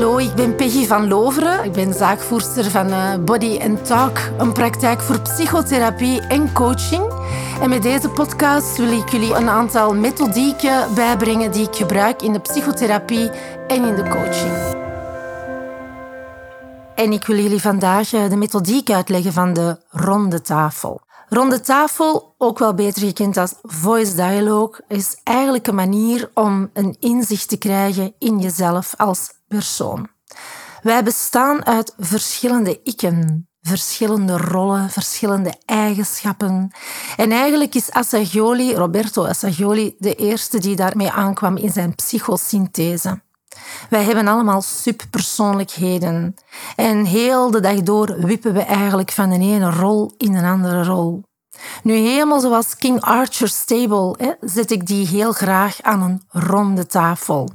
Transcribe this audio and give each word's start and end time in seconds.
Hallo, 0.00 0.18
ik 0.18 0.34
ben 0.34 0.54
Peggy 0.54 0.86
van 0.86 1.08
Loveren. 1.08 1.64
Ik 1.64 1.72
ben 1.72 1.94
zaakvoerster 1.94 2.70
van 2.70 2.90
eh, 2.90 3.14
Body 3.24 3.58
and 3.62 3.86
Talk, 3.86 4.18
een 4.38 4.52
praktijk 4.52 5.00
voor 5.00 5.20
psychotherapie 5.20 6.20
en 6.20 6.52
coaching. 6.52 7.12
En 7.60 7.68
met 7.68 7.82
deze 7.82 8.08
podcast 8.08 8.76
wil 8.76 8.92
ik 8.92 9.08
jullie 9.08 9.34
een 9.34 9.48
aantal 9.48 9.94
methodieken 9.94 10.94
bijbrengen 10.94 11.52
die 11.52 11.66
ik 11.66 11.76
gebruik 11.76 12.22
in 12.22 12.32
de 12.32 12.40
psychotherapie 12.40 13.30
en 13.68 13.84
in 13.84 13.94
de 13.94 14.08
coaching. 14.08 14.52
En 16.94 17.12
ik 17.12 17.24
wil 17.26 17.36
jullie 17.36 17.60
vandaag 17.60 18.12
eh, 18.12 18.28
de 18.28 18.36
methodiek 18.36 18.90
uitleggen 18.90 19.32
van 19.32 19.52
de 19.52 19.76
ronde 19.90 20.40
tafel. 20.40 21.00
Ronde 21.32 21.60
tafel, 21.60 22.34
ook 22.38 22.58
wel 22.58 22.74
beter 22.74 23.02
gekend 23.02 23.36
als 23.36 23.54
voice 23.62 24.14
dialogue, 24.14 24.80
is 24.88 25.16
eigenlijk 25.24 25.66
een 25.66 25.74
manier 25.74 26.30
om 26.34 26.70
een 26.72 26.96
inzicht 27.00 27.48
te 27.48 27.56
krijgen 27.56 28.14
in 28.18 28.38
jezelf 28.38 28.94
als 28.96 29.32
persoon. 29.48 30.08
Wij 30.82 31.04
bestaan 31.04 31.66
uit 31.66 31.94
verschillende 31.98 32.82
ikken, 32.82 33.48
verschillende 33.62 34.36
rollen, 34.36 34.90
verschillende 34.90 35.54
eigenschappen. 35.64 36.70
En 37.16 37.32
eigenlijk 37.32 37.74
is 37.74 37.90
Assagioli, 37.90 38.74
Roberto 38.74 39.24
Assagioli, 39.24 39.94
de 39.98 40.14
eerste 40.14 40.58
die 40.58 40.76
daarmee 40.76 41.10
aankwam 41.10 41.56
in 41.56 41.70
zijn 41.70 41.94
psychosynthese. 41.94 43.20
Wij 43.90 44.04
hebben 44.04 44.28
allemaal 44.28 44.62
subpersoonlijkheden. 44.62 46.34
En 46.76 47.04
heel 47.04 47.50
de 47.50 47.60
dag 47.60 47.82
door 47.82 48.16
wippen 48.18 48.52
we 48.52 48.60
eigenlijk 48.60 49.10
van 49.10 49.30
de 49.30 49.38
ene 49.38 49.70
rol 49.70 50.12
in 50.16 50.34
een 50.34 50.44
andere 50.44 50.84
rol. 50.84 51.22
Nu, 51.82 51.94
helemaal 51.94 52.40
zoals 52.40 52.76
King 52.76 53.00
Archer's 53.00 53.64
table 53.64 54.14
hè, 54.18 54.30
zet 54.40 54.70
ik 54.70 54.86
die 54.86 55.06
heel 55.06 55.32
graag 55.32 55.82
aan 55.82 56.02
een 56.02 56.22
ronde 56.28 56.86
tafel. 56.86 57.48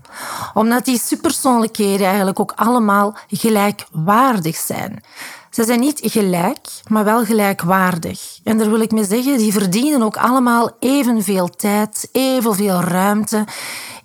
Omdat 0.53 0.85
die 0.85 0.99
superpersoonlijkheden 0.99 2.07
eigenlijk 2.07 2.39
ook 2.39 2.53
allemaal 2.55 3.17
gelijkwaardig 3.27 4.55
zijn. 4.55 5.03
Ze 5.49 5.63
zijn 5.63 5.79
niet 5.79 5.99
gelijk, 6.03 6.67
maar 6.87 7.03
wel 7.03 7.25
gelijkwaardig. 7.25 8.39
En 8.43 8.57
daar 8.57 8.69
wil 8.69 8.79
ik 8.79 8.91
mee 8.91 9.05
zeggen, 9.05 9.37
die 9.37 9.53
verdienen 9.53 10.03
ook 10.03 10.17
allemaal 10.17 10.69
evenveel 10.79 11.49
tijd, 11.49 12.09
evenveel 12.11 12.79
ruimte 12.79 13.45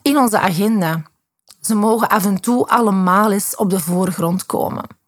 in 0.02 0.18
onze 0.18 0.38
agenda. 0.38 1.02
Ze 1.60 1.74
mogen 1.74 2.08
af 2.08 2.24
en 2.24 2.40
toe 2.40 2.66
allemaal 2.66 3.32
eens 3.32 3.56
op 3.56 3.70
de 3.70 3.80
voorgrond 3.80 4.46
komen. 4.46 4.99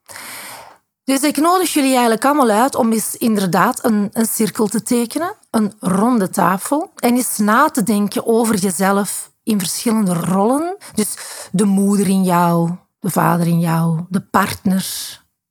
Dus 1.05 1.23
ik 1.23 1.37
nodig 1.37 1.73
jullie 1.73 1.93
eigenlijk 1.93 2.25
allemaal 2.25 2.51
uit 2.51 2.75
om 2.75 2.93
eens 2.93 3.17
inderdaad 3.17 3.85
een, 3.85 4.09
een 4.13 4.27
cirkel 4.27 4.67
te 4.67 4.83
tekenen, 4.83 5.35
een 5.51 5.73
ronde 5.81 6.31
tafel, 6.31 6.93
en 6.97 7.15
eens 7.15 7.39
na 7.39 7.69
te 7.69 7.83
denken 7.83 8.27
over 8.27 8.57
jezelf 8.57 9.33
in 9.43 9.59
verschillende 9.59 10.15
rollen. 10.15 10.77
Dus 10.95 11.17
de 11.53 11.65
moeder 11.65 12.09
in 12.09 12.23
jou, 12.23 12.71
de 12.99 13.11
vader 13.11 13.47
in 13.47 13.61
jou, 13.61 14.01
de 14.09 14.21
partner, 14.21 14.87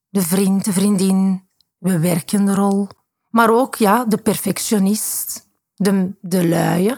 de 0.09 0.21
vriend, 0.21 0.65
de 0.65 0.73
vriendin, 0.73 1.47
de 1.77 1.99
werkende 1.99 2.55
rol, 2.55 2.87
maar 3.29 3.49
ook 3.49 3.75
ja, 3.75 4.05
de 4.05 4.17
perfectionist, 4.17 5.49
de, 5.75 6.13
de 6.21 6.47
luie, 6.47 6.97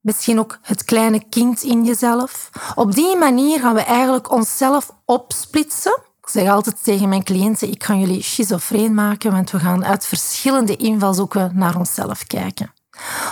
misschien 0.00 0.38
ook 0.38 0.58
het 0.62 0.84
kleine 0.84 1.24
kind 1.28 1.62
in 1.62 1.84
jezelf. 1.84 2.50
Op 2.74 2.94
die 2.94 3.16
manier 3.16 3.60
gaan 3.60 3.74
we 3.74 3.80
eigenlijk 3.82 4.30
onszelf 4.30 4.90
opsplitsen 5.04 6.02
zeg 6.30 6.48
altijd 6.48 6.84
tegen 6.84 7.08
mijn 7.08 7.24
cliënten, 7.24 7.70
ik 7.70 7.84
ga 7.84 7.94
jullie 7.94 8.22
schizofreen 8.22 8.94
maken, 8.94 9.32
want 9.32 9.50
we 9.50 9.58
gaan 9.58 9.84
uit 9.84 10.06
verschillende 10.06 10.76
invalshoeken 10.76 11.50
naar 11.54 11.76
onszelf 11.76 12.26
kijken. 12.26 12.72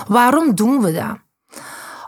Waarom 0.06 0.54
doen 0.54 0.80
we 0.80 0.92
dat? 0.92 1.16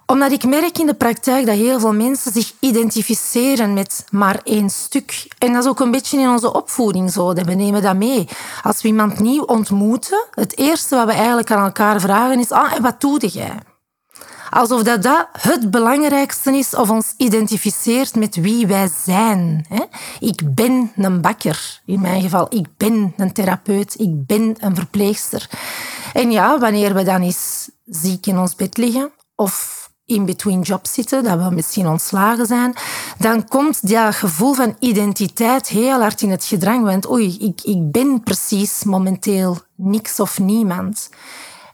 Omdat 0.07 0.33
ik 0.33 0.45
merk 0.45 0.79
in 0.79 0.87
de 0.87 0.95
praktijk 0.95 1.47
dat 1.47 1.55
heel 1.55 1.81
veel 1.81 1.95
mensen 1.95 2.33
zich 2.33 2.53
identificeren 2.61 3.75
met 3.75 4.05
maar 4.11 4.41
één 4.45 4.71
stuk. 4.71 5.27
En 5.39 5.53
dat 5.53 5.65
is 5.65 5.71
ook 5.71 5.81
een 5.81 5.91
beetje 5.91 6.19
in 6.19 6.29
onze 6.29 6.53
opvoeding 6.53 7.13
zo. 7.13 7.33
We 7.33 7.55
nemen 7.55 7.83
dat 7.83 7.97
mee. 7.97 8.29
Als 8.63 8.83
we 8.83 8.89
iemand 8.89 9.19
nieuw 9.19 9.43
ontmoeten, 9.43 10.27
het 10.31 10.59
eerste 10.59 10.97
wat 10.97 11.07
we 11.07 11.13
eigenlijk 11.13 11.51
aan 11.51 11.65
elkaar 11.65 12.01
vragen 12.01 12.39
is: 12.39 12.51
ah, 12.51 12.73
en 12.73 12.83
wat 12.83 13.01
doe 13.01 13.27
jij? 13.27 13.59
Alsof 14.51 14.83
dat, 14.83 15.03
dat 15.03 15.29
het 15.33 15.71
belangrijkste 15.71 16.57
is 16.57 16.75
of 16.75 16.91
ons 16.91 17.15
identificeert 17.17 18.15
met 18.15 18.37
wie 18.37 18.67
wij 18.67 18.91
zijn. 19.05 19.67
Ik 20.21 20.55
ben 20.55 20.93
een 20.97 21.21
bakker, 21.21 21.81
in 21.87 22.01
mijn 22.01 22.23
geval. 22.23 22.47
Ik 22.51 22.67
ben 22.77 23.13
een 23.17 23.33
therapeut. 23.33 23.95
Ik 23.99 24.27
ben 24.27 24.55
een 24.59 24.75
verpleegster. 24.75 25.51
En 26.13 26.31
ja, 26.31 26.59
wanneer 26.59 26.95
we 26.95 27.03
dan 27.03 27.23
eens 27.23 27.71
ziek 27.85 28.27
in 28.27 28.39
ons 28.39 28.55
bed 28.55 28.77
liggen 28.77 29.11
of 29.35 29.81
in 30.05 30.25
between 30.25 30.61
jobs 30.61 30.93
zitten, 30.93 31.25
dat 31.25 31.39
we 31.39 31.55
misschien 31.55 31.87
ontslagen 31.87 32.47
zijn, 32.47 32.75
dan 33.19 33.49
komt 33.49 33.89
dat 33.91 34.15
gevoel 34.15 34.55
van 34.55 34.77
identiteit 34.79 35.69
heel 35.69 36.01
hard 36.01 36.23
in 36.23 36.31
het 36.31 36.45
gedrang. 36.45 36.85
Want 36.85 37.11
oei, 37.11 37.37
ik, 37.39 37.61
ik 37.63 37.91
ben 37.91 38.23
precies 38.23 38.85
momenteel 38.85 39.59
niks 39.77 40.21
of 40.21 40.39
niemand. 40.39 41.11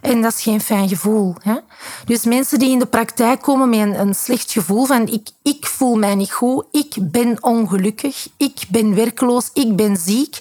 En 0.01 0.23
dat 0.23 0.33
is 0.33 0.43
geen 0.43 0.61
fijn 0.61 0.89
gevoel. 0.89 1.35
Hè? 1.43 1.57
Dus 2.05 2.25
mensen 2.25 2.59
die 2.59 2.71
in 2.71 2.79
de 2.79 2.87
praktijk 2.87 3.43
komen 3.43 3.69
met 3.69 3.79
een, 3.79 4.01
een, 4.01 4.15
slecht 4.15 4.53
gevoel 4.53 4.85
van 4.85 5.07
ik, 5.07 5.29
ik 5.43 5.67
voel 5.67 5.97
mij 5.97 6.15
niet 6.15 6.33
goed, 6.33 6.65
ik 6.71 6.95
ben 7.01 7.43
ongelukkig, 7.43 8.29
ik 8.37 8.65
ben 8.69 8.95
werkloos, 8.95 9.51
ik 9.53 9.77
ben 9.77 9.97
ziek, 9.97 10.39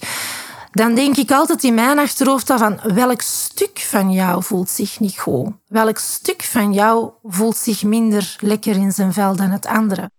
dan 0.71 0.95
denk 0.95 1.17
ik 1.17 1.31
altijd 1.31 1.63
in 1.63 1.73
mijn 1.73 1.99
achterhoofd 1.99 2.51
van 2.55 2.79
welk 2.93 3.21
stuk 3.21 3.79
van 3.79 4.11
jou 4.11 4.43
voelt 4.43 4.69
zich 4.69 4.99
niet 4.99 5.19
goed? 5.19 5.49
Welk 5.67 5.97
stuk 5.97 6.43
van 6.43 6.73
jou 6.73 7.09
voelt 7.23 7.57
zich 7.57 7.83
minder 7.83 8.35
lekker 8.39 8.75
in 8.75 8.91
zijn 8.91 9.13
vel 9.13 9.35
dan 9.35 9.49
het 9.49 9.65
andere? 9.65 10.09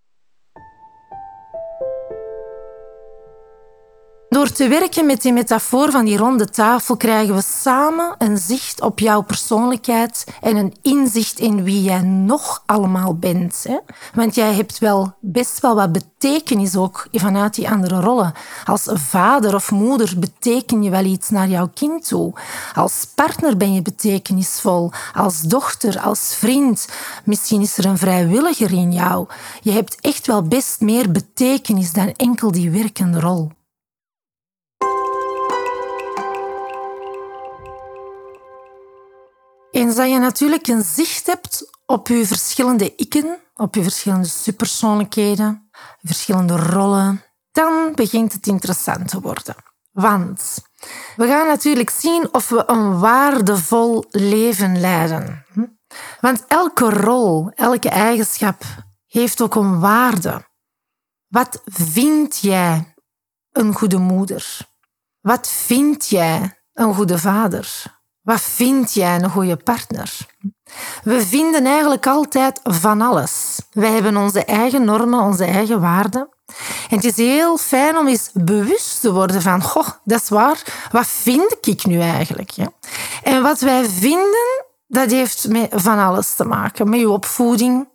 Door 4.47 4.55
te 4.55 4.69
werken 4.69 5.07
met 5.07 5.23
die 5.23 5.33
metafoor 5.33 5.91
van 5.91 6.05
die 6.05 6.17
ronde 6.17 6.51
tafel 6.51 6.97
krijgen 6.97 7.35
we 7.35 7.43
samen 7.43 8.15
een 8.19 8.39
zicht 8.39 8.81
op 8.81 8.99
jouw 8.99 9.23
persoonlijkheid 9.23 10.27
en 10.41 10.57
een 10.57 10.75
inzicht 10.83 11.39
in 11.39 11.63
wie 11.63 11.83
jij 11.83 12.01
nog 12.01 12.63
allemaal 12.67 13.17
bent. 13.17 13.65
Hè? 13.69 13.79
Want 14.15 14.35
jij 14.35 14.55
hebt 14.55 14.79
wel 14.79 15.15
best 15.21 15.61
wel 15.61 15.75
wat 15.75 15.93
betekenis 15.93 16.77
ook 16.77 17.09
vanuit 17.13 17.55
die 17.55 17.71
andere 17.71 18.01
rollen. 18.01 18.33
Als 18.65 18.89
vader 18.93 19.55
of 19.55 19.71
moeder 19.71 20.13
beteken 20.19 20.83
je 20.83 20.91
wel 20.91 21.05
iets 21.05 21.29
naar 21.29 21.49
jouw 21.49 21.71
kind 21.75 22.09
toe. 22.09 22.33
Als 22.75 23.07
partner 23.15 23.57
ben 23.57 23.75
je 23.75 23.83
betekenisvol. 23.83 24.93
Als 25.15 25.41
dochter, 25.41 26.01
als 26.01 26.35
vriend. 26.39 26.89
Misschien 27.25 27.61
is 27.61 27.79
er 27.79 27.87
een 27.87 27.99
vrijwilliger 27.99 28.73
in 28.73 28.93
jou. 28.93 29.27
Je 29.61 29.71
hebt 29.71 29.97
echt 30.01 30.27
wel 30.27 30.43
best 30.43 30.81
meer 30.81 31.11
betekenis 31.11 31.93
dan 31.93 32.13
enkel 32.17 32.53
die 32.53 32.71
werkende 32.71 33.21
rol. 33.21 33.51
Eens 39.77 39.95
dat 39.95 40.11
je 40.11 40.19
natuurlijk 40.19 40.67
een 40.67 40.83
zicht 40.83 41.27
hebt 41.27 41.79
op 41.87 42.09
je 42.09 42.27
verschillende 42.27 42.95
ikken, 42.95 43.39
op 43.55 43.75
je 43.75 43.83
verschillende 43.83 44.29
subpersoonlijkheden, 44.29 45.71
verschillende 46.03 46.57
rollen, 46.57 47.25
dan 47.53 47.93
begint 47.95 48.33
het 48.33 48.47
interessant 48.47 49.09
te 49.09 49.21
worden. 49.21 49.55
Want 49.93 50.59
we 51.17 51.27
gaan 51.27 51.47
natuurlijk 51.47 51.91
zien 51.91 52.29
of 52.33 52.49
we 52.49 52.63
een 52.67 52.99
waardevol 52.99 54.05
leven 54.11 54.81
leiden. 54.81 55.45
Hm? 55.53 55.67
Want 56.21 56.45
elke 56.47 56.91
rol, 56.91 57.51
elke 57.51 57.89
eigenschap 57.89 58.63
heeft 59.07 59.41
ook 59.41 59.55
een 59.55 59.81
waarde. 59.81 60.49
Wat 61.27 61.63
vind 61.65 62.39
jij 62.39 62.95
een 63.53 63.75
goede 63.75 63.99
moeder? 63.99 64.59
Wat 65.21 65.49
vind 65.49 66.09
jij 66.09 66.63
een 66.73 66.95
goede 66.95 67.19
vader? 67.19 67.95
Wat 68.27 68.41
vind 68.41 68.95
jij 68.95 69.15
een 69.15 69.31
goede 69.31 69.57
partner? 69.57 70.17
We 71.03 71.27
vinden 71.27 71.67
eigenlijk 71.67 72.07
altijd 72.07 72.61
van 72.63 73.01
alles. 73.01 73.61
Wij 73.73 73.91
hebben 73.91 74.17
onze 74.17 74.45
eigen 74.45 74.85
normen, 74.85 75.21
onze 75.21 75.45
eigen 75.45 75.81
waarden. 75.81 76.29
En 76.91 76.97
het 76.97 77.05
is 77.05 77.17
heel 77.17 77.57
fijn 77.57 77.97
om 77.97 78.09
eens 78.09 78.31
bewust 78.33 79.01
te 79.01 79.13
worden 79.13 79.43
van, 79.43 79.63
goh, 79.63 79.89
dat 80.05 80.23
is 80.23 80.29
waar, 80.29 80.89
wat 80.93 81.07
vind 81.07 81.57
ik 81.61 81.85
nu 81.85 82.01
eigenlijk? 82.01 82.53
En 83.23 83.43
wat 83.43 83.61
wij 83.61 83.85
vinden, 83.85 84.65
dat 84.87 85.11
heeft 85.11 85.49
met 85.49 85.69
van 85.75 85.99
alles 85.99 86.35
te 86.35 86.45
maken. 86.45 86.89
Met 86.89 87.01
je 87.01 87.11
opvoeding, 87.11 87.89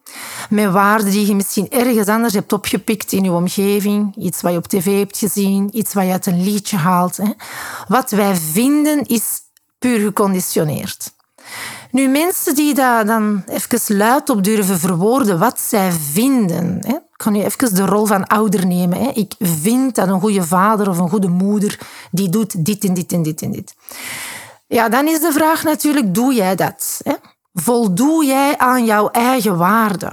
met 0.49 0.71
waarden 0.71 1.11
die 1.11 1.27
je 1.27 1.35
misschien 1.35 1.69
ergens 1.69 2.07
anders 2.07 2.33
hebt 2.33 2.53
opgepikt 2.53 3.11
in 3.11 3.23
je 3.23 3.31
omgeving. 3.31 4.15
Iets 4.15 4.41
wat 4.41 4.51
je 4.51 4.57
op 4.57 4.67
tv 4.67 4.97
hebt 4.97 5.17
gezien, 5.17 5.77
iets 5.77 5.93
wat 5.93 6.05
je 6.05 6.11
uit 6.11 6.25
een 6.25 6.43
liedje 6.43 6.77
haalt. 6.77 7.19
Wat 7.87 8.11
wij 8.11 8.35
vinden 8.35 9.05
is 9.05 9.49
puur 9.81 9.99
geconditioneerd. 9.99 11.13
Nu, 11.91 12.07
mensen 12.07 12.55
die 12.55 12.73
dat 12.73 13.07
dan 13.07 13.43
even 13.47 13.97
luid 13.97 14.29
op 14.29 14.43
durven 14.43 14.79
verwoorden 14.79 15.39
wat 15.39 15.59
zij 15.59 15.91
vinden. 15.91 16.77
Hè. 16.85 16.95
Ik 17.15 17.29
nu 17.29 17.43
even 17.43 17.75
de 17.75 17.85
rol 17.85 18.05
van 18.05 18.27
ouder 18.27 18.65
nemen. 18.65 18.97
Hè. 18.97 19.09
Ik 19.09 19.33
vind 19.39 19.95
dat 19.95 20.07
een 20.07 20.19
goede 20.19 20.43
vader 20.43 20.89
of 20.89 20.97
een 20.97 21.09
goede 21.09 21.27
moeder 21.27 21.79
die 22.11 22.29
doet 22.29 22.65
dit 22.65 22.83
en 22.83 22.93
dit 22.93 23.11
en 23.11 23.23
dit 23.23 23.41
en 23.41 23.51
dit. 23.51 23.75
Ja, 24.67 24.89
dan 24.89 25.07
is 25.07 25.19
de 25.19 25.31
vraag 25.31 25.63
natuurlijk, 25.63 26.13
doe 26.13 26.33
jij 26.33 26.55
dat? 26.55 26.99
Hè? 27.03 27.13
Voldoe 27.53 28.25
jij 28.25 28.57
aan 28.57 28.85
jouw 28.85 29.09
eigen 29.09 29.57
waarde? 29.57 30.11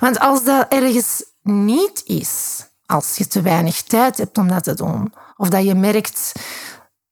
Want 0.00 0.18
als 0.18 0.44
dat 0.44 0.66
ergens 0.68 1.24
niet 1.42 2.02
is, 2.04 2.64
als 2.86 3.16
je 3.16 3.26
te 3.26 3.40
weinig 3.42 3.82
tijd 3.82 4.18
hebt 4.18 4.38
om 4.38 4.48
dat 4.48 4.64
te 4.64 4.74
doen. 4.74 5.12
Of 5.36 5.48
dat 5.48 5.64
je 5.64 5.74
merkt 5.74 6.32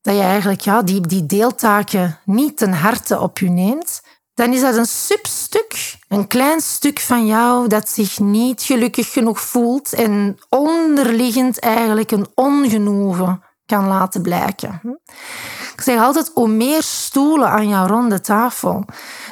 dat 0.02 0.14
je 0.14 0.20
eigenlijk 0.20 0.60
ja, 0.60 0.82
die, 0.82 1.00
die 1.00 1.26
deeltaken 1.26 2.18
niet 2.24 2.56
ten 2.56 2.72
harte 2.72 3.20
op 3.20 3.38
je 3.38 3.48
neemt, 3.48 4.02
dan 4.34 4.52
is 4.52 4.60
dat 4.60 4.76
een 4.76 4.86
substuk, 4.86 5.96
een 6.08 6.26
klein 6.26 6.60
stuk 6.60 7.00
van 7.00 7.26
jou 7.26 7.68
dat 7.68 7.88
zich 7.88 8.18
niet 8.18 8.62
gelukkig 8.62 9.12
genoeg 9.12 9.40
voelt 9.40 9.92
en 9.92 10.38
onderliggend 10.48 11.58
eigenlijk 11.58 12.10
een 12.10 12.26
ongenoegen 12.34 13.42
kan 13.66 13.86
laten 13.86 14.22
blijken. 14.22 15.00
Ik 15.82 15.88
zeg 15.88 16.00
altijd, 16.00 16.30
hoe 16.34 16.48
meer 16.48 16.82
stoelen 16.82 17.48
aan 17.48 17.68
jouw 17.68 17.86
ronde 17.86 18.20
tafel 18.20 18.84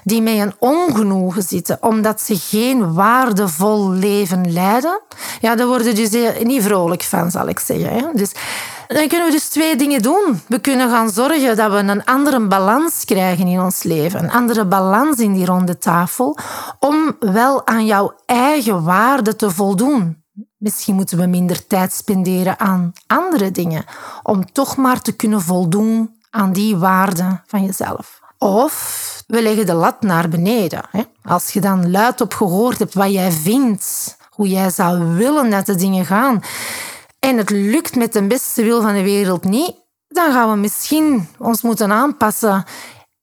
die 0.05 0.23
met 0.23 0.39
een 0.39 0.55
ongenoegen 0.59 1.43
zitten 1.43 1.79
omdat 1.81 2.21
ze 2.21 2.37
geen 2.37 2.95
waardevol 2.95 3.91
leven 3.91 4.53
leiden, 4.53 5.01
ja, 5.41 5.55
daar 5.55 5.67
worden 5.67 5.95
dus 5.95 6.11
niet 6.43 6.63
vrolijk 6.63 7.03
van, 7.03 7.31
zal 7.31 7.49
ik 7.49 7.59
zeggen. 7.59 8.11
Dus 8.17 8.33
dan 8.87 9.09
kunnen 9.09 9.27
we 9.27 9.33
dus 9.33 9.49
twee 9.49 9.77
dingen 9.77 10.03
doen. 10.03 10.41
We 10.47 10.59
kunnen 10.59 10.91
gaan 10.91 11.11
zorgen 11.11 11.57
dat 11.57 11.71
we 11.71 11.77
een 11.77 12.05
andere 12.05 12.47
balans 12.47 13.05
krijgen 13.05 13.47
in 13.47 13.61
ons 13.61 13.83
leven. 13.83 14.23
Een 14.23 14.31
andere 14.31 14.65
balans 14.65 15.19
in 15.19 15.33
die 15.33 15.47
ronde 15.47 15.79
tafel. 15.79 16.39
Om 16.79 17.17
wel 17.21 17.67
aan 17.67 17.87
jouw 17.87 18.15
eigen 18.27 18.85
waarde 18.85 19.37
te 19.37 19.51
voldoen. 19.51 20.23
Misschien 20.57 20.95
moeten 20.95 21.19
we 21.19 21.27
minder 21.27 21.67
tijd 21.67 21.93
spenderen 21.93 22.59
aan 22.59 22.93
andere 23.07 23.51
dingen. 23.51 23.85
Om 24.23 24.53
toch 24.53 24.77
maar 24.77 25.01
te 25.01 25.13
kunnen 25.13 25.41
voldoen 25.41 26.19
aan 26.31 26.53
die 26.53 26.77
waarde 26.77 27.41
van 27.47 27.65
jezelf. 27.65 28.21
Of 28.39 29.23
we 29.27 29.43
leggen 29.43 29.67
de 29.67 29.75
lat 29.75 30.03
naar 30.03 30.29
beneden. 30.29 30.83
Als 31.23 31.53
je 31.53 31.61
dan 31.61 31.91
luid 31.91 32.21
op 32.21 32.35
gehoord 32.35 32.79
hebt 32.79 32.95
wat 32.95 33.13
jij 33.13 33.33
vindt, 33.33 34.17
hoe 34.31 34.49
jij 34.49 34.71
zou 34.71 35.15
willen 35.15 35.51
dat 35.51 35.67
de 35.67 35.75
dingen 35.75 36.05
gaan, 36.05 36.43
en 37.19 37.37
het 37.37 37.51
lukt 37.51 37.97
met 37.97 38.13
de 38.13 38.27
beste 38.27 38.63
wil 38.63 38.83
van 38.83 38.95
de 38.95 39.03
wereld 39.03 39.45
niet, 39.45 39.75
dan 40.09 40.33
gaan 40.33 40.51
we 40.51 40.57
misschien 40.57 41.29
ons 41.39 41.63
moeten 41.63 41.93
aanpassen 41.93 42.65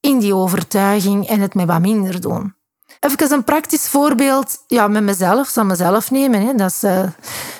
in 0.00 0.18
die 0.18 0.34
overtuiging 0.34 1.26
en 1.26 1.40
het 1.40 1.54
met 1.54 1.66
wat 1.66 1.80
minder 1.80 2.20
doen. 2.20 2.54
Even 3.00 3.32
een 3.32 3.44
praktisch 3.44 3.88
voorbeeld 3.88 4.64
ja, 4.66 4.88
met 4.88 5.02
mezelf, 5.02 5.48
zal 5.48 5.64
mezelf 5.64 6.10
nemen. 6.10 6.46
Hè. 6.46 6.54
Dat 6.54 6.70
is 6.70 6.84
uh, 6.84 7.02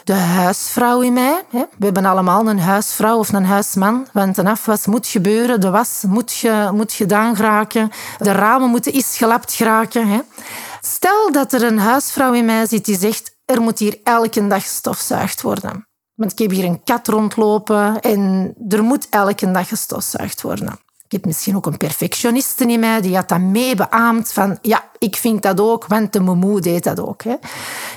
de 0.05 0.12
huisvrouw 0.12 1.00
in 1.00 1.12
mij. 1.12 1.43
Hè. 1.50 1.64
We 1.79 1.85
hebben 1.85 2.05
allemaal 2.05 2.49
een 2.49 2.61
huisvrouw 2.61 3.19
of 3.19 3.32
een 3.32 3.44
huisman. 3.44 4.06
Want 4.12 4.37
een 4.37 4.46
afwas 4.46 4.87
moet 4.87 5.06
gebeuren, 5.06 5.61
de 5.61 5.70
was 5.70 6.02
moet, 6.06 6.32
ge, 6.32 6.70
moet 6.73 6.93
gedaan 6.93 7.37
geraken, 7.37 7.90
de 8.19 8.32
ramen 8.32 8.70
moeten 8.70 8.93
is 8.93 9.17
gelapt 9.17 9.52
geraken. 9.52 10.08
Hè. 10.08 10.20
Stel 10.81 11.32
dat 11.32 11.52
er 11.52 11.62
een 11.62 11.79
huisvrouw 11.79 12.32
in 12.32 12.44
mij 12.44 12.67
zit 12.67 12.85
die 12.85 12.99
zegt 12.99 13.37
er 13.44 13.61
moet 13.61 13.79
hier 13.79 14.00
elke 14.02 14.46
dag 14.46 14.62
stofzuigd 14.62 15.43
worden. 15.43 15.87
Want 16.14 16.32
ik 16.32 16.38
heb 16.38 16.50
hier 16.50 16.64
een 16.64 16.82
kat 16.85 17.08
rondlopen 17.08 18.00
en 18.00 18.55
er 18.69 18.82
moet 18.82 19.06
elke 19.11 19.50
dag 19.50 19.69
gestofzuigd 19.69 20.43
worden. 20.43 20.79
Ik 21.09 21.15
heb 21.15 21.27
misschien 21.27 21.57
ook 21.57 21.67
een 21.67 21.77
perfectioniste 21.77 22.65
in 22.65 22.81
mij 22.81 23.01
die 23.01 23.15
had 23.15 23.29
dat 23.29 23.41
mee 23.41 23.75
beaamd 23.75 24.33
van 24.33 24.59
ja, 24.63 24.85
ik 24.99 25.17
vind 25.17 25.43
dat 25.43 25.61
ook, 25.61 25.87
want 25.87 26.13
de 26.13 26.21
moe 26.21 26.61
deed 26.61 26.85
dat 26.85 27.01
ook. 27.01 27.23
Hè. 27.23 27.35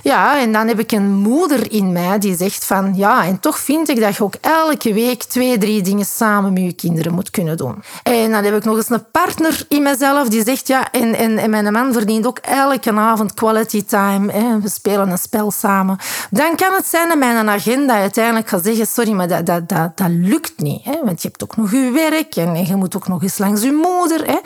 Ja, 0.04 0.40
en 0.40 0.52
dan 0.52 0.68
heb 0.68 0.80
ik 0.80 0.92
een 0.92 1.14
moeder 1.14 1.72
in 1.72 1.92
mij 1.92 2.20
die 2.20 2.36
zegt 2.36 2.66
van 2.66 2.94
ja, 2.96 3.26
en 3.26 3.40
toch 3.40 3.60
vind 3.60 3.90
ik 3.90 4.00
dat 4.00 4.16
je 4.16 4.24
ook 4.24 4.36
elke 4.42 4.94
week 4.94 5.24
twee, 5.24 5.58
drie 5.58 5.82
dingen 5.82 6.06
samen 6.06 6.54
met 6.54 6.64
je 6.64 6.74
kinderen 6.74 7.14
moet 7.14 7.30
kunnen 7.30 7.58
doen. 7.58 7.84
En 8.04 8.32
dan 8.32 8.44
heb 8.44 8.56
ik 8.56 8.64
nog 8.64 8.76
eens 8.76 8.90
een 8.90 9.12
partner 9.12 9.66
in 9.68 9.84
mezelf 9.84 10.30
die 10.30 10.44
zegt 10.44 10.68
ja, 10.68 10.92
en, 10.92 11.16
en, 11.16 11.38
en 11.38 11.50
mijn 11.50 11.74
man 11.74 11.94
verdient 11.94 12.28
ook 12.28 12.38
elke 12.38 12.92
avond 12.92 13.34
quality 13.34 13.86
time. 13.86 14.32
Hè. 14.32 14.60
We 14.60 14.70
spelen 14.70 15.10
een 15.10 15.18
spel 15.18 15.52
samen. 15.52 15.98
Dan 16.30 16.56
kan 16.56 16.74
het 16.74 16.86
zijn 16.86 17.08
dat 17.08 17.18
mijn 17.18 17.50
agenda 17.50 17.94
uiteindelijk 17.94 18.50
gaat 18.50 18.64
zeggen 18.64 18.88
sorry, 18.88 19.12
maar 19.12 19.28
dat, 19.28 19.46
dat, 19.46 19.70
dat, 19.70 19.98
dat 19.98 20.10
lukt 20.10 20.62
niet. 20.62 20.84
Hè. 20.84 21.00
Want 21.04 21.22
je 21.22 21.28
hebt 21.28 21.44
ook 21.44 21.58
nog 21.58 21.72
je 21.72 21.92
werk 21.92 22.36
en, 22.36 22.56
en 22.56 22.66
je 22.66 22.76
moet 22.76 22.96
ook 22.96 23.01
nog 23.08 23.24
eens 23.24 23.38
langs 23.38 23.62
je 23.62 23.72
moeder. 23.72 24.28
Hè. 24.28 24.40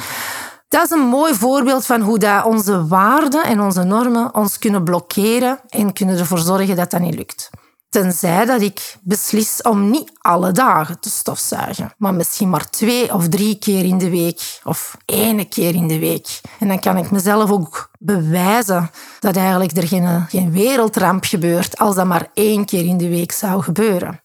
Dat 0.68 0.84
is 0.84 0.90
een 0.90 1.07
mooi 1.07 1.34
voorbeeld 1.34 1.86
van 1.86 2.02
hoe 2.02 2.19
dat 2.19 2.46
onze 2.46 2.88
waarden 2.88 3.44
en 3.44 3.62
onze 3.62 3.84
normen 3.84 4.36
ons 4.36 4.60
kunnen 4.60 4.84
blokkeren 4.84 5.60
en 5.69 5.94
kunnen 5.94 6.18
ervoor 6.18 6.40
zorgen 6.40 6.75
dat 6.75 6.92
dat 6.92 7.00
niet 7.00 7.16
lukt. 7.16 7.50
Tenzij 7.90 8.46
dat 8.46 8.62
ik 8.62 8.98
beslis 9.02 9.62
om 9.62 9.90
niet 9.90 10.12
alle 10.18 10.52
dagen 10.52 11.00
te 11.00 11.10
stofzuigen, 11.10 11.94
maar 11.98 12.13
misschien 12.13 12.50
maar 12.50 12.69
twee 12.69 13.13
of 13.13 13.28
drie 13.30 13.60
keer 13.60 13.84
in 13.86 13.98
de 13.98 14.10
week 14.10 14.60
of 14.63 14.98
één 15.06 15.50
keer 15.50 15.75
in 15.75 15.88
de 15.88 16.00
week. 16.00 16.42
En 16.60 16.68
dan 16.68 16.80
kan 16.80 16.98
ik 16.98 17.12
mezelf 17.12 17.52
ook 17.52 17.90
bewijzen 18.00 18.92
dat 19.19 19.36
eigenlijk 19.36 19.78
er 19.78 19.88
geen, 19.88 20.25
geen 20.30 20.52
wereldramp 20.52 21.24
gebeurt 21.24 21.78
als 21.78 21.96
dat 21.96 22.06
maar 22.06 22.30
één 22.34 22.66
keer 22.66 22.86
in 22.86 22.98
de 22.98 23.10
week 23.10 23.31
zou 23.31 23.63
gebeuren. 23.63 24.24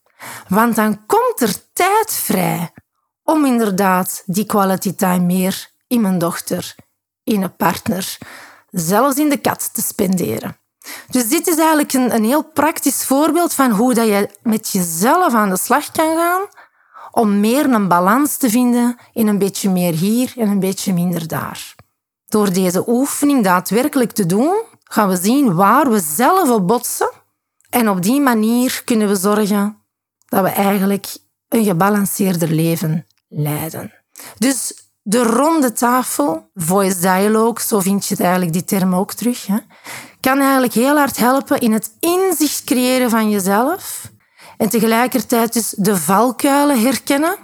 Want 0.48 0.76
dan 0.76 1.06
komt 1.06 1.40
er 1.40 1.54
tijd 1.72 2.12
vrij 2.12 2.70
om 3.30 3.44
inderdaad 3.44 4.22
die 4.26 4.44
quality 4.44 4.94
time 4.94 5.24
meer 5.24 5.70
in 5.86 6.00
mijn 6.00 6.18
dochter, 6.18 6.74
in 7.24 7.42
een 7.42 7.56
partner, 7.56 8.18
zelfs 8.70 9.16
in 9.16 9.28
de 9.28 9.36
kat 9.36 9.74
te 9.74 9.82
spenderen. 9.82 10.56
Dus 11.10 11.28
dit 11.28 11.46
is 11.46 11.56
eigenlijk 11.56 11.92
een, 11.92 12.14
een 12.14 12.24
heel 12.24 12.44
praktisch 12.44 13.04
voorbeeld 13.04 13.54
van 13.54 13.70
hoe 13.70 13.94
dat 13.94 14.06
je 14.06 14.28
met 14.42 14.70
jezelf 14.70 15.34
aan 15.34 15.50
de 15.50 15.56
slag 15.56 15.90
kan 15.90 16.16
gaan 16.16 16.48
om 17.10 17.40
meer 17.40 17.64
een 17.64 17.88
balans 17.88 18.36
te 18.36 18.50
vinden 18.50 18.96
in 19.12 19.26
een 19.26 19.38
beetje 19.38 19.70
meer 19.70 19.92
hier 19.92 20.32
en 20.36 20.48
een 20.48 20.60
beetje 20.60 20.92
minder 20.92 21.28
daar. 21.28 21.74
Door 22.26 22.52
deze 22.52 22.88
oefening 22.88 23.44
daadwerkelijk 23.44 24.12
te 24.12 24.26
doen, 24.26 24.62
gaan 24.84 25.08
we 25.08 25.16
zien 25.16 25.54
waar 25.54 25.90
we 25.90 26.00
zelf 26.00 26.50
op 26.50 26.66
botsen. 26.66 27.10
En 27.70 27.88
op 27.88 28.02
die 28.02 28.20
manier 28.20 28.82
kunnen 28.84 29.08
we 29.08 29.16
zorgen 29.16 29.78
dat 30.28 30.42
we 30.42 30.48
eigenlijk 30.48 31.16
een 31.48 31.64
gebalanceerder 31.64 32.48
leven 32.48 33.06
leiden. 33.30 33.92
Dus 34.38 34.88
de 35.02 35.22
ronde 35.22 35.72
tafel, 35.72 36.50
voice 36.54 37.00
dialogue, 37.00 37.60
zo 37.60 37.80
vind 37.80 38.06
je 38.06 38.14
het 38.14 38.22
eigenlijk 38.22 38.52
die 38.52 38.64
term 38.64 38.94
ook 38.94 39.12
terug, 39.12 39.46
hè, 39.46 39.56
kan 40.20 40.38
eigenlijk 40.38 40.72
heel 40.72 40.96
hard 40.96 41.16
helpen 41.16 41.60
in 41.60 41.72
het 41.72 41.92
inzicht 42.00 42.64
creëren 42.64 43.10
van 43.10 43.30
jezelf 43.30 44.10
en 44.56 44.68
tegelijkertijd 44.68 45.52
dus 45.52 45.74
de 45.76 45.96
valkuilen 45.96 46.82
herkennen, 46.82 47.36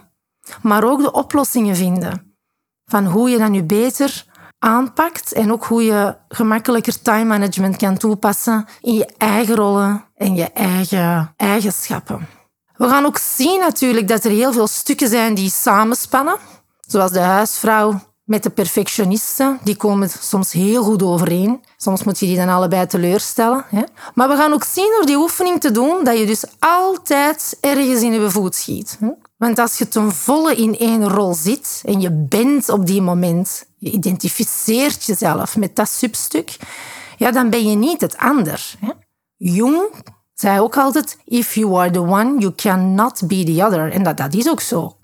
maar 0.63 0.85
ook 0.85 1.03
de 1.03 1.13
oplossingen 1.13 1.77
vinden 1.77 2.37
van 2.85 3.07
hoe 3.07 3.31
je 3.31 3.39
dat 3.39 3.51
nu 3.51 3.63
beter 3.63 4.25
aanpakt 4.59 5.33
en 5.33 5.53
ook 5.53 5.65
hoe 5.65 5.85
je 5.85 6.17
gemakkelijker 6.29 7.03
time 7.03 7.25
management 7.25 7.77
kan 7.77 7.97
toepassen 7.97 8.67
in 8.81 8.95
je 8.95 9.15
eigen 9.19 9.55
rollen 9.55 10.05
en 10.15 10.35
je 10.35 10.53
eigen 10.53 11.33
eigenschappen. 11.37 12.36
We 12.77 12.89
gaan 12.89 13.05
ook 13.05 13.19
zien 13.19 13.61
natuurlijk 13.61 14.09
dat 14.09 14.25
er 14.25 14.31
heel 14.31 14.53
veel 14.53 14.67
stukken 14.67 15.09
zijn 15.09 15.35
die 15.35 15.51
samenspannen. 15.51 16.37
Zoals 16.81 17.13
de 17.13 17.21
huisvrouw 17.21 18.01
met 18.25 18.43
de 18.43 18.51
perfectionisten, 18.51 19.59
die 19.63 19.77
komen 19.77 20.11
soms 20.21 20.53
heel 20.53 20.83
goed 20.83 21.03
overeen. 21.03 21.65
Soms 21.77 22.05
moet 22.05 22.19
je 22.19 22.27
die 22.27 22.37
dan 22.37 22.49
allebei 22.49 22.87
teleurstellen. 22.87 23.65
Hè? 23.69 23.83
Maar 24.15 24.29
we 24.29 24.37
gaan 24.37 24.53
ook 24.53 24.65
zien 24.65 24.93
door 24.97 25.07
die 25.07 25.17
oefening 25.17 25.61
te 25.61 25.71
doen 25.71 26.05
dat 26.05 26.19
je 26.19 26.27
dus 26.27 26.45
altijd 26.59 27.59
ergens 27.61 28.03
in 28.03 28.13
je 28.13 28.31
voet 28.31 28.55
schiet. 28.55 28.97
Hè? 29.01 29.09
Want 29.37 29.59
als 29.59 29.79
je 29.79 29.89
ten 29.89 30.13
volle 30.13 30.55
in 30.55 30.79
één 30.79 31.09
rol 31.09 31.35
zit 31.35 31.83
en 31.85 32.01
je 32.01 32.11
bent 32.13 32.69
op 32.69 32.87
die 32.87 33.03
moment, 33.03 33.67
je 33.79 33.91
identificeert 33.91 35.05
jezelf 35.05 35.57
met 35.57 35.77
dat 35.77 35.89
substuk, 35.89 36.57
ja, 37.17 37.31
dan 37.31 37.51
ben 37.51 37.69
je 37.69 37.77
niet 37.77 38.01
het 38.01 38.17
ander. 38.17 38.75
Hè? 38.81 38.91
Zei 40.41 40.61
ook 40.61 40.77
altijd, 40.77 41.19
if 41.25 41.55
you 41.55 41.79
are 41.79 41.91
the 41.91 42.01
one, 42.01 42.39
you 42.39 42.55
cannot 42.55 43.27
be 43.27 43.45
the 43.45 43.65
other. 43.65 43.93
En 43.93 44.03
dat, 44.03 44.17
dat 44.17 44.35
is 44.35 44.49
ook 44.49 44.61
zo. 44.61 44.97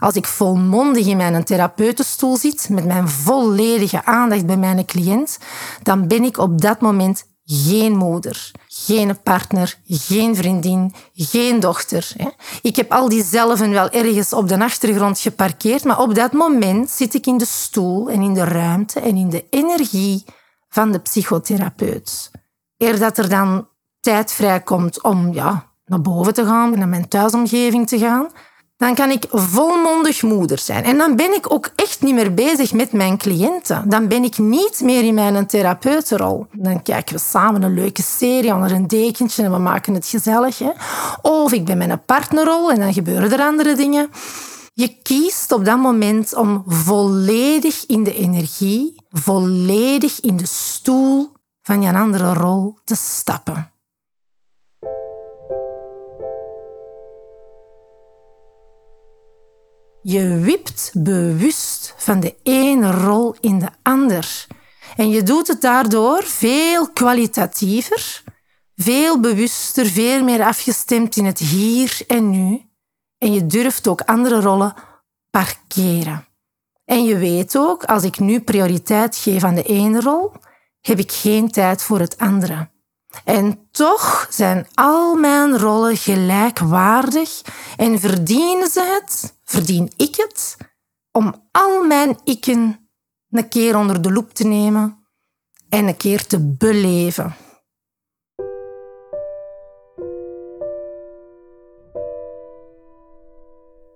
Als 0.00 0.14
ik 0.14 0.26
volmondig 0.26 1.06
in 1.06 1.16
mijn 1.16 1.44
therapeutenstoel 1.44 2.36
zit, 2.36 2.68
met 2.68 2.84
mijn 2.84 3.08
volledige 3.08 4.04
aandacht 4.04 4.46
bij 4.46 4.56
mijn 4.56 4.84
cliënt, 4.84 5.38
dan 5.82 6.08
ben 6.08 6.24
ik 6.24 6.38
op 6.38 6.60
dat 6.60 6.80
moment 6.80 7.24
geen 7.44 7.96
moeder, 7.96 8.50
geen 8.68 9.22
partner, 9.22 9.78
geen 9.86 10.36
vriendin, 10.36 10.94
geen 11.14 11.60
dochter. 11.60 12.12
Ik 12.62 12.76
heb 12.76 12.92
al 12.92 13.08
die 13.08 13.24
zelven 13.24 13.70
wel 13.70 13.90
ergens 13.90 14.32
op 14.32 14.48
de 14.48 14.58
achtergrond 14.58 15.18
geparkeerd, 15.18 15.84
maar 15.84 16.00
op 16.00 16.14
dat 16.14 16.32
moment 16.32 16.90
zit 16.90 17.14
ik 17.14 17.26
in 17.26 17.38
de 17.38 17.46
stoel 17.46 18.10
en 18.10 18.22
in 18.22 18.34
de 18.34 18.44
ruimte 18.44 19.00
en 19.00 19.16
in 19.16 19.30
de 19.30 19.44
energie 19.50 20.24
van 20.68 20.92
de 20.92 20.98
psychotherapeut. 20.98 22.30
Eer 22.76 22.98
dat 22.98 23.18
er 23.18 23.28
dan 23.28 23.68
tijd 24.00 24.32
vrijkomt 24.32 25.02
om 25.02 25.32
ja, 25.32 25.66
naar 25.86 26.00
boven 26.00 26.34
te 26.34 26.44
gaan, 26.44 26.78
naar 26.78 26.88
mijn 26.88 27.08
thuisomgeving 27.08 27.88
te 27.88 27.98
gaan, 27.98 28.28
dan 28.80 28.94
kan 28.94 29.10
ik 29.10 29.24
volmondig 29.30 30.22
moeder 30.22 30.58
zijn. 30.58 30.84
En 30.84 30.98
dan 30.98 31.16
ben 31.16 31.34
ik 31.34 31.52
ook 31.52 31.70
echt 31.76 32.02
niet 32.02 32.14
meer 32.14 32.34
bezig 32.34 32.72
met 32.72 32.92
mijn 32.92 33.18
cliënten. 33.18 33.88
Dan 33.88 34.08
ben 34.08 34.24
ik 34.24 34.38
niet 34.38 34.80
meer 34.80 35.04
in 35.04 35.14
mijn 35.14 35.46
therapeutenrol. 35.46 36.46
Dan 36.52 36.82
kijken 36.82 37.14
we 37.14 37.20
samen 37.20 37.62
een 37.62 37.74
leuke 37.74 38.02
serie 38.02 38.54
onder 38.54 38.72
een 38.72 38.86
dekentje 38.86 39.42
en 39.42 39.52
we 39.52 39.58
maken 39.58 39.94
het 39.94 40.06
gezellig. 40.06 40.58
Hè? 40.58 40.70
Of 41.22 41.52
ik 41.52 41.64
ben 41.64 41.90
een 41.90 42.04
partnerrol 42.04 42.70
en 42.70 42.80
dan 42.80 42.92
gebeuren 42.92 43.32
er 43.32 43.40
andere 43.40 43.74
dingen. 43.74 44.10
Je 44.72 44.96
kiest 45.02 45.52
op 45.52 45.64
dat 45.64 45.78
moment 45.78 46.34
om 46.34 46.62
volledig 46.66 47.86
in 47.86 48.04
de 48.04 48.14
energie, 48.14 48.94
volledig 49.10 50.20
in 50.20 50.36
de 50.36 50.46
stoel 50.46 51.32
van 51.62 51.82
je 51.82 51.92
andere 51.92 52.32
rol 52.32 52.78
te 52.84 52.94
stappen. 52.94 53.69
Je 60.02 60.38
wipt 60.38 60.90
bewust 60.94 61.94
van 61.96 62.20
de 62.20 62.36
ene 62.42 62.90
rol 62.90 63.34
in 63.40 63.58
de 63.58 63.68
ander. 63.82 64.46
En 64.96 65.10
je 65.10 65.22
doet 65.22 65.48
het 65.48 65.60
daardoor 65.60 66.22
veel 66.22 66.90
kwalitatiever, 66.90 68.22
veel 68.76 69.20
bewuster, 69.20 69.86
veel 69.86 70.24
meer 70.24 70.44
afgestemd 70.44 71.16
in 71.16 71.24
het 71.24 71.38
hier 71.38 72.00
en 72.06 72.30
nu. 72.30 72.62
En 73.18 73.32
je 73.32 73.46
durft 73.46 73.88
ook 73.88 74.00
andere 74.00 74.40
rollen 74.40 74.74
parkeren. 75.30 76.26
En 76.84 77.04
je 77.04 77.18
weet 77.18 77.56
ook, 77.56 77.84
als 77.84 78.02
ik 78.02 78.18
nu 78.18 78.40
prioriteit 78.40 79.16
geef 79.16 79.44
aan 79.44 79.54
de 79.54 79.62
ene 79.62 80.00
rol, 80.00 80.32
heb 80.80 80.98
ik 80.98 81.12
geen 81.12 81.50
tijd 81.50 81.82
voor 81.82 82.00
het 82.00 82.18
andere. 82.18 82.68
En 83.24 83.68
toch 83.70 84.26
zijn 84.30 84.66
al 84.74 85.14
mijn 85.14 85.58
rollen 85.58 85.96
gelijkwaardig 85.96 87.42
en 87.76 88.00
verdienen 88.00 88.70
ze 88.70 88.98
het, 89.00 89.34
verdien 89.44 89.92
ik 89.96 90.16
het, 90.16 90.56
om 91.12 91.48
al 91.50 91.84
mijn 91.84 92.18
ikken 92.24 92.90
een 93.30 93.48
keer 93.48 93.76
onder 93.76 94.02
de 94.02 94.12
loep 94.12 94.32
te 94.32 94.44
nemen 94.44 95.06
en 95.68 95.86
een 95.86 95.96
keer 95.96 96.26
te 96.26 96.40
beleven. 96.40 97.36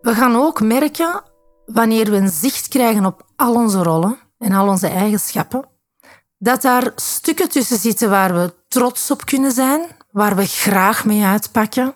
We 0.00 0.14
gaan 0.14 0.36
ook 0.36 0.60
merken 0.60 1.22
wanneer 1.66 2.10
we 2.10 2.16
een 2.16 2.28
zicht 2.28 2.68
krijgen 2.68 3.04
op 3.04 3.26
al 3.36 3.54
onze 3.54 3.82
rollen 3.82 4.18
en 4.38 4.52
al 4.52 4.68
onze 4.68 4.88
eigenschappen, 4.88 5.68
dat 6.38 6.62
daar 6.62 6.92
stukken 6.94 7.48
tussen 7.48 7.78
zitten 7.78 8.10
waar 8.10 8.34
we 8.34 8.54
trots 8.74 9.10
op 9.10 9.24
kunnen 9.24 9.52
zijn, 9.52 9.86
waar 10.10 10.36
we 10.36 10.46
graag 10.46 11.04
mee 11.04 11.24
uitpakken. 11.24 11.94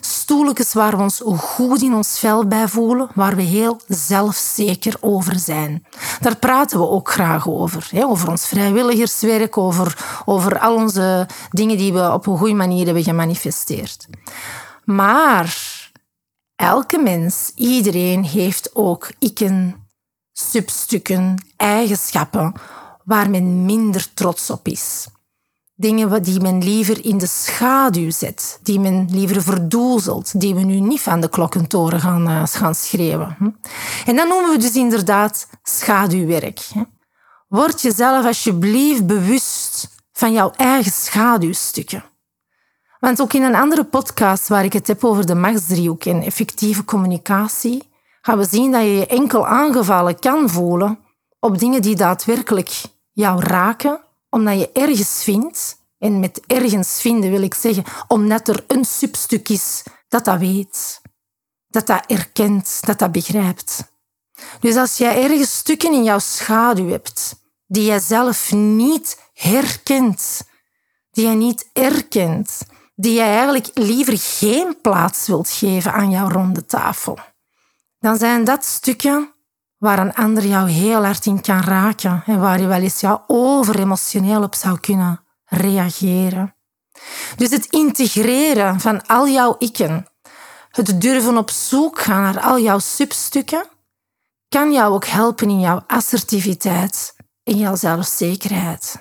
Stoeltjes 0.00 0.72
waar 0.72 0.96
we 0.96 1.02
ons 1.02 1.22
goed 1.24 1.82
in 1.82 1.94
ons 1.94 2.18
vel 2.18 2.46
bij 2.46 2.68
voelen, 2.68 3.08
waar 3.14 3.36
we 3.36 3.42
heel 3.42 3.80
zelfzeker 3.88 4.96
over 5.00 5.38
zijn. 5.38 5.86
Daar 6.20 6.36
praten 6.36 6.78
we 6.78 6.88
ook 6.88 7.10
graag 7.10 7.48
over. 7.48 7.88
Hè? 7.90 8.04
Over 8.04 8.28
ons 8.30 8.46
vrijwilligerswerk, 8.46 9.58
over, 9.58 10.22
over 10.24 10.58
al 10.58 10.74
onze 10.74 11.28
dingen 11.50 11.76
die 11.76 11.92
we 11.92 12.12
op 12.12 12.26
een 12.26 12.38
goede 12.38 12.54
manier 12.54 12.84
hebben 12.84 13.04
gemanifesteerd. 13.04 14.06
Maar 14.84 15.56
elke 16.56 16.98
mens, 16.98 17.52
iedereen 17.54 18.24
heeft 18.24 18.70
ook 18.74 19.12
ikken, 19.18 19.86
substukken, 20.32 21.44
eigenschappen 21.56 22.52
waar 23.04 23.30
men 23.30 23.64
minder 23.64 24.14
trots 24.14 24.50
op 24.50 24.68
is. 24.68 25.06
Dingen 25.82 26.22
die 26.22 26.40
men 26.40 26.64
liever 26.64 27.04
in 27.04 27.18
de 27.18 27.26
schaduw 27.26 28.10
zet, 28.10 28.58
die 28.62 28.80
men 28.80 29.08
liever 29.10 29.42
verdoezelt, 29.42 30.40
die 30.40 30.54
we 30.54 30.60
nu 30.60 30.80
niet 30.80 31.00
van 31.00 31.20
de 31.20 31.28
klokkentoren 31.28 32.00
gaan, 32.00 32.28
uh, 32.28 32.42
gaan 32.44 32.74
schreeuwen. 32.74 33.36
Hm? 33.38 33.50
En 34.06 34.16
dat 34.16 34.28
noemen 34.28 34.50
we 34.50 34.58
dus 34.58 34.74
inderdaad 34.74 35.48
schaduwwerk. 35.62 36.60
Word 37.48 37.80
jezelf 37.80 38.26
alsjeblieft 38.26 39.06
bewust 39.06 39.88
van 40.12 40.32
jouw 40.32 40.50
eigen 40.56 40.92
schaduwstukken. 40.92 42.04
Want 43.00 43.20
ook 43.20 43.32
in 43.32 43.42
een 43.42 43.54
andere 43.54 43.84
podcast 43.84 44.48
waar 44.48 44.64
ik 44.64 44.72
het 44.72 44.86
heb 44.86 45.04
over 45.04 45.26
de 45.26 45.34
machtsdriehoek 45.34 46.04
en 46.04 46.22
effectieve 46.22 46.84
communicatie, 46.84 47.90
gaan 48.20 48.38
we 48.38 48.46
zien 48.50 48.72
dat 48.72 48.82
je 48.82 48.96
je 48.96 49.06
enkel 49.06 49.46
aangevallen 49.46 50.18
kan 50.18 50.50
voelen 50.50 50.98
op 51.38 51.58
dingen 51.58 51.82
die 51.82 51.96
daadwerkelijk 51.96 52.82
jou 53.12 53.40
raken, 53.40 54.00
omdat 54.32 54.58
je 54.58 54.72
ergens 54.72 55.22
vindt, 55.22 55.80
en 55.98 56.20
met 56.20 56.40
ergens 56.46 57.00
vinden 57.00 57.30
wil 57.30 57.42
ik 57.42 57.54
zeggen, 57.54 57.84
omdat 58.08 58.48
er 58.48 58.64
een 58.66 58.84
substuk 58.84 59.48
is 59.48 59.82
dat 60.08 60.24
dat 60.24 60.38
weet, 60.38 61.00
dat 61.68 61.86
dat 61.86 62.04
erkent, 62.06 62.86
dat 62.86 62.98
dat 62.98 63.12
begrijpt. 63.12 63.92
Dus 64.60 64.76
als 64.76 64.96
jij 64.96 65.22
ergens 65.22 65.56
stukken 65.56 65.92
in 65.92 66.04
jouw 66.04 66.18
schaduw 66.18 66.88
hebt 66.88 67.40
die 67.66 67.84
jij 67.84 67.98
zelf 67.98 68.52
niet 68.52 69.18
herkent, 69.32 70.40
die 71.10 71.26
je 71.26 71.34
niet 71.34 71.70
erkent, 71.72 72.58
die 72.94 73.14
jij 73.14 73.28
eigenlijk 73.36 73.70
liever 73.74 74.18
geen 74.18 74.80
plaats 74.80 75.26
wilt 75.26 75.50
geven 75.50 75.92
aan 75.92 76.10
jouw 76.10 76.28
ronde 76.28 76.66
tafel, 76.66 77.18
dan 77.98 78.16
zijn 78.16 78.44
dat 78.44 78.64
stukken 78.64 79.31
waar 79.82 79.98
een 79.98 80.14
ander 80.14 80.46
jou 80.46 80.70
heel 80.70 81.04
hard 81.04 81.26
in 81.26 81.40
kan 81.40 81.60
raken 81.60 82.22
en 82.26 82.40
waar 82.40 82.60
je 82.60 82.66
wel 82.66 82.80
eens 82.80 83.00
jou 83.00 83.20
overemotioneel 83.26 84.42
op 84.42 84.54
zou 84.54 84.80
kunnen 84.80 85.20
reageren. 85.44 86.54
Dus 87.36 87.50
het 87.50 87.66
integreren 87.66 88.80
van 88.80 89.06
al 89.06 89.28
jouw 89.28 89.56
ikken, 89.58 90.06
het 90.70 91.00
durven 91.00 91.36
op 91.36 91.50
zoek 91.50 92.00
gaan 92.00 92.22
naar 92.22 92.40
al 92.40 92.58
jouw 92.58 92.78
substukken, 92.78 93.66
kan 94.48 94.72
jou 94.72 94.92
ook 94.92 95.04
helpen 95.04 95.48
in 95.48 95.60
jouw 95.60 95.84
assertiviteit, 95.86 97.16
in 97.42 97.56
jouw 97.56 97.76
zelfzekerheid. 97.76 99.00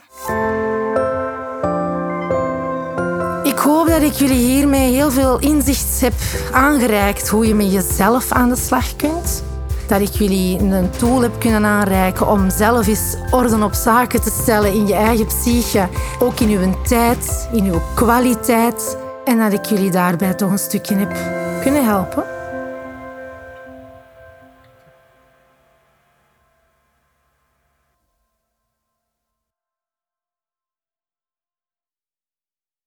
Ik 3.43 3.57
hoop 3.57 3.88
dat 3.88 4.01
ik 4.01 4.13
jullie 4.13 4.45
hiermee 4.45 4.93
heel 4.93 5.11
veel 5.11 5.39
inzicht 5.39 6.01
heb 6.01 6.13
aangereikt 6.51 7.29
hoe 7.29 7.47
je 7.47 7.55
met 7.55 7.71
jezelf 7.71 8.31
aan 8.31 8.50
de 8.50 8.55
slag 8.55 8.95
kunt 8.95 9.50
dat 9.91 10.01
ik 10.01 10.13
jullie 10.13 10.60
een 10.60 10.89
tool 10.89 11.21
heb 11.21 11.39
kunnen 11.39 11.65
aanreiken 11.65 12.27
om 12.27 12.50
zelf 12.50 12.88
eens 12.88 13.15
orde 13.31 13.63
op 13.63 13.74
zaken 13.74 14.21
te 14.21 14.29
stellen 14.41 14.74
in 14.74 14.88
je 14.88 14.93
eigen 14.93 15.25
psyche, 15.25 15.88
ook 16.19 16.39
in 16.39 16.50
uw 16.50 16.74
tijd, 16.83 17.50
in 17.51 17.65
uw 17.65 17.81
kwaliteit. 17.95 18.98
En 19.25 19.38
dat 19.38 19.53
ik 19.53 19.65
jullie 19.65 19.91
daarbij 19.91 20.33
toch 20.33 20.51
een 20.51 20.57
stukje 20.57 20.95
heb 20.95 21.15
kunnen 21.62 21.86
helpen. 21.86 22.40